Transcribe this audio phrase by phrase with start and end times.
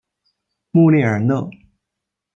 [0.71, 1.51] 穆列尔讷。